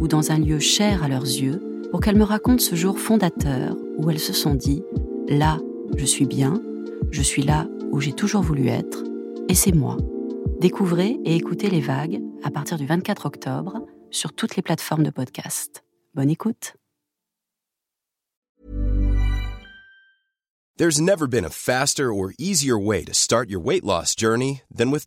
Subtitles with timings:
[0.00, 3.76] ou dans un lieu cher à leurs yeux pour qu'elles me racontent ce jour fondateur
[3.98, 4.82] où elles se sont dit⁇
[5.38, 5.58] Là,
[5.96, 6.60] je suis bien,
[7.10, 9.04] je suis là où j'ai toujours voulu être,
[9.48, 9.96] et c'est moi.
[10.60, 15.10] Découvrez et écoutez les vagues à partir du 24 octobre sur toutes les plateformes de
[15.10, 15.84] podcast.
[16.14, 16.74] Bonne écoute.
[20.76, 24.90] There's never been a faster or easier way to start your weight loss journey than
[24.90, 25.06] with.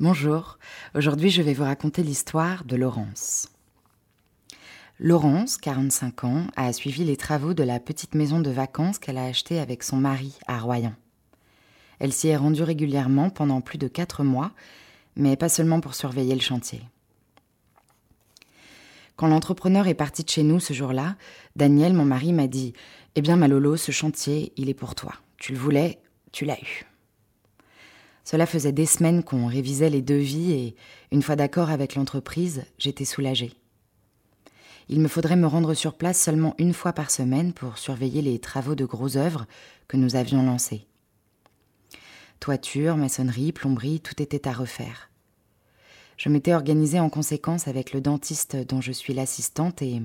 [0.00, 0.58] Bonjour,
[0.96, 3.48] aujourd'hui je vais vous raconter l'histoire de Laurence.
[4.98, 9.26] Laurence, 45 ans, a suivi les travaux de la petite maison de vacances qu'elle a
[9.26, 10.94] achetée avec son mari à Royan.
[12.00, 14.50] Elle s'y est rendue régulièrement pendant plus de quatre mois,
[15.14, 16.82] mais pas seulement pour surveiller le chantier.
[19.14, 21.14] Quand l'entrepreneur est parti de chez nous ce jour-là,
[21.54, 22.72] Daniel, mon mari, m'a dit
[23.14, 25.12] Eh bien, Malolo, ce chantier, il est pour toi.
[25.36, 26.00] Tu le voulais,
[26.32, 26.84] tu l'as eu.
[28.24, 30.76] Cela faisait des semaines qu'on révisait les devis et,
[31.12, 33.52] une fois d'accord avec l'entreprise, j'étais soulagée.
[34.88, 38.38] Il me faudrait me rendre sur place seulement une fois par semaine pour surveiller les
[38.38, 39.46] travaux de gros œuvres
[39.88, 40.86] que nous avions lancés.
[42.40, 45.10] Toiture, maçonnerie, plomberie, tout était à refaire.
[46.16, 50.02] Je m'étais organisée en conséquence avec le dentiste dont je suis l'assistante et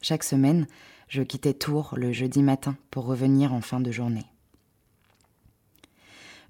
[0.00, 0.66] chaque semaine,
[1.08, 4.26] je quittais Tours le jeudi matin pour revenir en fin de journée.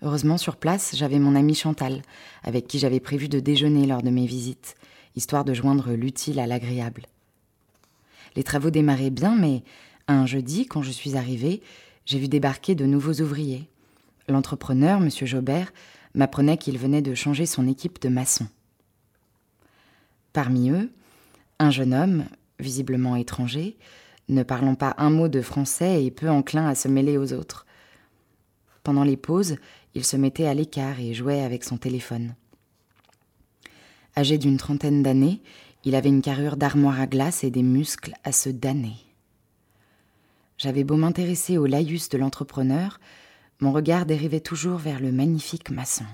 [0.03, 2.03] Heureusement, sur place, j'avais mon amie Chantal,
[2.43, 4.77] avec qui j'avais prévu de déjeuner lors de mes visites,
[5.15, 7.07] histoire de joindre l'utile à l'agréable.
[8.35, 9.63] Les travaux démarraient bien, mais
[10.09, 11.63] un jeudi, quand je suis arrivée,
[12.07, 13.69] j'ai vu débarquer de nouveaux ouvriers.
[14.29, 15.11] L'entrepreneur, M.
[15.11, 15.73] Jobert,
[16.15, 18.49] m'apprenait qu'il venait de changer son équipe de maçons.
[20.33, 20.91] Parmi eux,
[21.59, 22.25] un jeune homme,
[22.59, 23.77] visiblement étranger,
[24.29, 27.67] ne parlant pas un mot de français et peu enclin à se mêler aux autres.
[28.83, 29.57] Pendant les pauses,
[29.95, 32.35] il se mettait à l'écart et jouait avec son téléphone.
[34.17, 35.41] Âgé d'une trentaine d'années,
[35.85, 38.97] il avait une carrure d'armoire à glace et des muscles à se damner.
[40.59, 43.01] J'avais beau m'intéresser au laïus de l'entrepreneur,
[43.61, 46.05] mon regard dérivait toujours vers le magnifique maçon.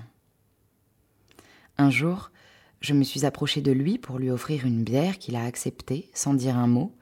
[1.77, 2.31] Un jour,
[2.79, 6.33] je me suis approchée de lui pour lui offrir une bière qu'il a acceptée sans
[6.33, 6.93] dire un mot,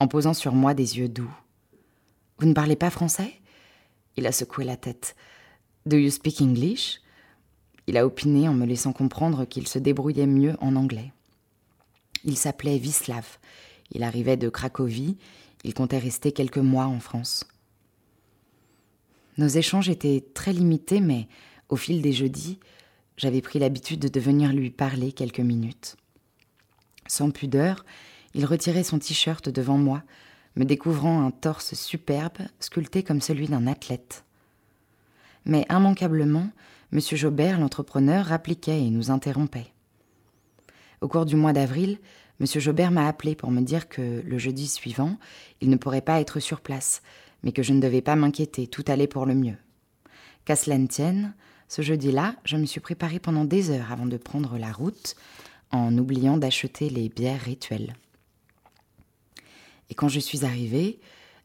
[0.00, 1.34] en posant sur moi des yeux doux.
[2.38, 3.32] Vous ne parlez pas français?
[4.16, 5.16] Il a secoué la tête.
[5.88, 7.00] Do you speak English?
[7.86, 11.14] Il a opiné en me laissant comprendre qu'il se débrouillait mieux en anglais.
[12.24, 13.38] Il s'appelait Vislav.
[13.92, 15.16] Il arrivait de Cracovie.
[15.64, 17.46] Il comptait rester quelques mois en France.
[19.38, 21.26] Nos échanges étaient très limités, mais
[21.70, 22.58] au fil des jeudis,
[23.16, 25.96] j'avais pris l'habitude de venir lui parler quelques minutes.
[27.06, 27.86] Sans pudeur,
[28.34, 30.02] il retirait son t-shirt devant moi,
[30.54, 34.26] me découvrant un torse superbe, sculpté comme celui d'un athlète.
[35.48, 36.50] Mais immanquablement,
[36.92, 37.00] M.
[37.00, 39.72] Jobert, l'entrepreneur, rappliquait et nous interrompait.
[41.00, 41.98] Au cours du mois d'avril,
[42.40, 42.46] M.
[42.46, 45.18] Jobert m'a appelé pour me dire que le jeudi suivant,
[45.60, 47.02] il ne pourrait pas être sur place,
[47.42, 49.56] mais que je ne devais pas m'inquiéter, tout allait pour le mieux.
[50.44, 51.34] Qu'à cela ne tienne,
[51.66, 55.16] ce jeudi-là, je me suis préparée pendant des heures avant de prendre la route,
[55.70, 57.94] en oubliant d'acheter les bières rituelles.
[59.90, 60.98] Et quand je suis arrivée,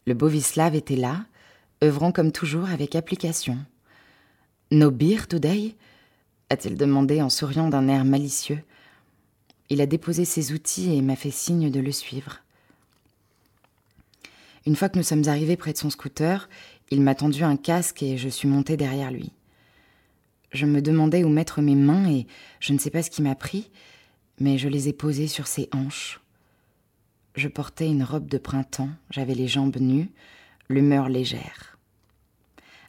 [0.06, 1.26] le Bovislav était là,
[1.84, 3.58] œuvrant comme toujours avec application.
[4.74, 5.76] No beer today
[6.50, 8.60] a-t-il demandé en souriant d'un air malicieux.
[9.70, 12.40] Il a déposé ses outils et m'a fait signe de le suivre.
[14.66, 16.50] Une fois que nous sommes arrivés près de son scooter,
[16.90, 19.32] il m'a tendu un casque et je suis montée derrière lui.
[20.52, 22.26] Je me demandais où mettre mes mains et
[22.60, 23.70] je ne sais pas ce qui m'a pris,
[24.40, 26.20] mais je les ai posées sur ses hanches.
[27.36, 30.10] Je portais une robe de printemps, j'avais les jambes nues,
[30.68, 31.73] l'humeur légère.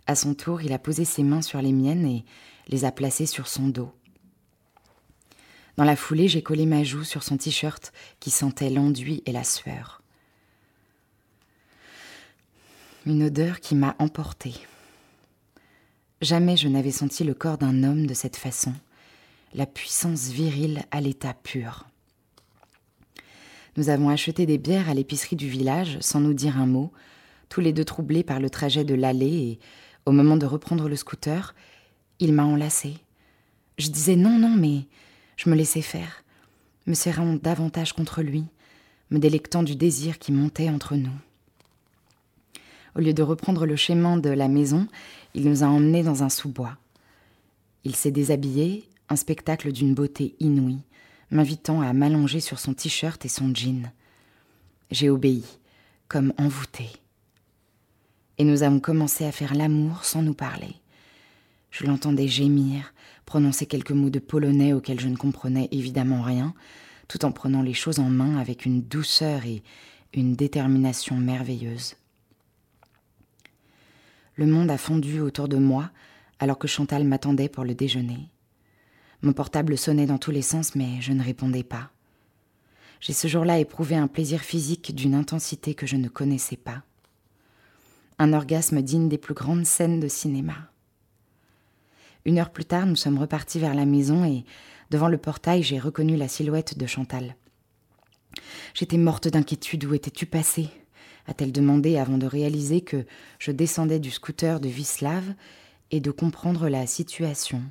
[0.06, 2.24] À son tour, il a posé ses mains sur les miennes et
[2.68, 3.92] les a placées sur son dos.
[5.76, 9.44] Dans la foulée, j'ai collé ma joue sur son t-shirt qui sentait l'enduit et la
[9.44, 10.02] sueur.
[13.06, 14.54] Une odeur qui m'a emportée.
[16.20, 18.72] Jamais je n'avais senti le corps d'un homme de cette façon,
[19.52, 21.86] la puissance virile à l'état pur.
[23.76, 26.92] Nous avons acheté des bières à l'épicerie du village sans nous dire un mot,
[27.48, 29.58] tous les deux troublés par le trajet de l'aller et,
[30.06, 31.54] au moment de reprendre le scooter,
[32.20, 32.94] il m'a enlacé.
[33.78, 34.86] Je disais non, non, mais
[35.36, 36.24] je me laissais faire,
[36.86, 38.44] me serrant davantage contre lui,
[39.10, 41.16] me délectant du désir qui montait entre nous.
[42.96, 44.86] Au lieu de reprendre le chemin de la maison,
[45.34, 46.76] il nous a emmenés dans un sous-bois.
[47.82, 50.80] Il s'est déshabillé, un spectacle d'une beauté inouïe,
[51.30, 53.92] m'invitant à m'allonger sur son t-shirt et son jean.
[54.90, 55.44] J'ai obéi,
[56.06, 56.88] comme envoûté.
[58.38, 60.74] Et nous avons commencé à faire l'amour sans nous parler.
[61.70, 62.92] Je l'entendais gémir,
[63.26, 66.54] prononcer quelques mots de polonais auxquels je ne comprenais évidemment rien,
[67.08, 69.62] tout en prenant les choses en main avec une douceur et
[70.12, 71.96] une détermination merveilleuse.
[74.36, 75.90] Le monde a fondu autour de moi
[76.38, 78.28] alors que Chantal m'attendait pour le déjeuner.
[79.22, 81.90] Mon portable sonnait dans tous les sens, mais je ne répondais pas.
[83.00, 86.82] J'ai ce jour-là éprouvé un plaisir physique d'une intensité que je ne connaissais pas.
[88.18, 90.54] Un orgasme digne des plus grandes scènes de cinéma.
[92.24, 94.44] Une heure plus tard, nous sommes repartis vers la maison et,
[94.90, 97.36] devant le portail, j'ai reconnu la silhouette de Chantal.
[98.72, 99.84] J'étais morte d'inquiétude.
[99.84, 100.70] Où étais-tu passé
[101.26, 103.06] a-t-elle demandé avant de réaliser que
[103.38, 105.24] je descendais du scooter de Vislav
[105.90, 107.62] et de comprendre la situation.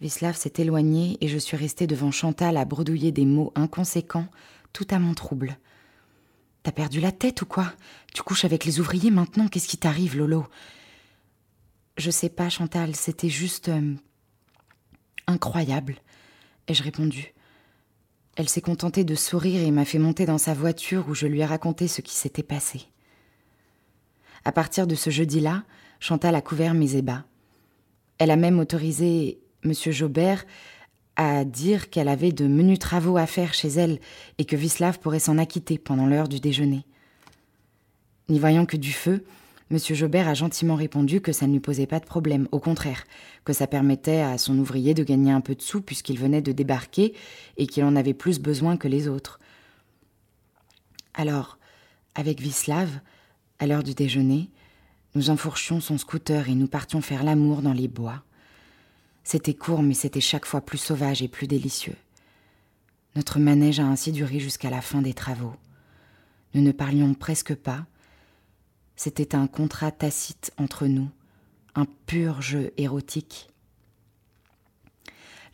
[0.00, 4.26] Vislav s'est éloigné et je suis restée devant Chantal à bredouiller des mots inconséquents,
[4.72, 5.58] tout à mon trouble.
[6.62, 7.72] T'as perdu la tête ou quoi?
[8.14, 10.46] Tu couches avec les ouvriers maintenant Qu'est-ce qui t'arrive, Lolo?
[11.96, 13.68] Je sais pas, Chantal, c'était juste.
[13.68, 13.94] Euh,
[15.26, 15.96] incroyable,
[16.68, 17.34] ai-je répondu?
[18.36, 21.40] Elle s'est contentée de sourire et m'a fait monter dans sa voiture où je lui
[21.40, 22.86] ai raconté ce qui s'était passé.
[24.44, 25.64] À partir de ce jeudi-là,
[26.00, 27.24] Chantal a couvert mes ébats.
[28.18, 29.72] Elle a même autorisé M.
[29.74, 30.44] Jaubert
[31.16, 33.98] à dire qu'elle avait de menus travaux à faire chez elle
[34.38, 36.84] et que Vislav pourrait s'en acquitter pendant l'heure du déjeuner.
[38.28, 39.24] N'y voyant que du feu,
[39.72, 43.04] Monsieur Jobert a gentiment répondu que ça ne lui posait pas de problème, au contraire,
[43.46, 46.52] que ça permettait à son ouvrier de gagner un peu de sous puisqu'il venait de
[46.52, 47.14] débarquer
[47.56, 49.40] et qu'il en avait plus besoin que les autres.
[51.14, 51.58] Alors,
[52.14, 53.00] avec Vislav,
[53.58, 54.50] à l'heure du déjeuner,
[55.14, 58.22] nous enfourchions son scooter et nous partions faire l'amour dans les bois.
[59.24, 61.96] C'était court, mais c'était chaque fois plus sauvage et plus délicieux.
[63.14, 65.54] Notre manège a ainsi duré jusqu'à la fin des travaux.
[66.54, 67.86] Nous ne parlions presque pas,
[68.96, 71.08] c'était un contrat tacite entre nous,
[71.74, 73.48] un pur jeu érotique.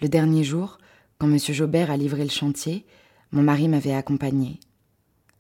[0.00, 0.78] Le dernier jour,
[1.18, 1.38] quand M.
[1.38, 2.84] Jaubert a livré le chantier,
[3.32, 4.60] mon mari m'avait accompagné.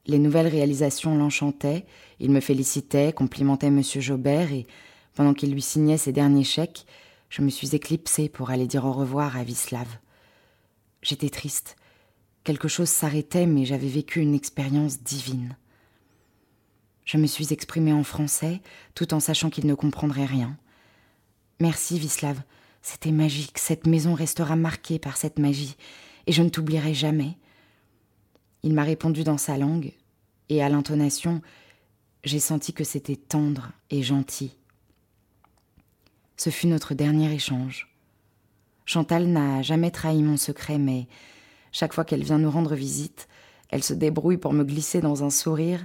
[0.06, 1.86] Les nouvelles réalisations l'enchantaient,
[2.18, 3.82] il me félicitait, complimentait M.
[3.82, 4.66] Jaubert, et
[5.14, 6.86] pendant qu'il lui signait ses derniers chèques,
[7.28, 9.88] je me suis éclipsée pour aller dire au revoir à Vislav.
[11.02, 11.76] J'étais triste.
[12.44, 15.56] Quelque chose s'arrêtait, mais j'avais vécu une expérience divine.
[17.04, 18.60] Je me suis exprimée en français,
[18.94, 20.56] tout en sachant qu'il ne comprendrait rien.
[21.60, 22.40] Merci, Vislav.
[22.82, 23.58] C'était magique.
[23.58, 25.76] Cette maison restera marquée par cette magie,
[26.26, 27.36] et je ne t'oublierai jamais.
[28.62, 29.92] Il m'a répondu dans sa langue,
[30.48, 31.42] et à l'intonation,
[32.24, 34.57] j'ai senti que c'était tendre et gentil.
[36.38, 37.92] Ce fut notre dernier échange.
[38.86, 41.08] Chantal n'a jamais trahi mon secret, mais
[41.72, 43.28] chaque fois qu'elle vient nous rendre visite,
[43.68, 45.84] elle se débrouille pour me glisser dans un sourire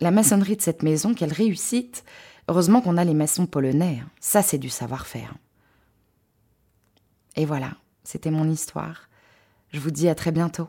[0.00, 2.04] la maçonnerie de cette maison, quelle réussite
[2.48, 4.00] Heureusement qu'on a les maçons polonais.
[4.02, 4.10] Hein.
[4.20, 5.34] Ça, c'est du savoir-faire.
[7.36, 9.08] Et voilà, c'était mon histoire.
[9.72, 10.68] Je vous dis à très bientôt.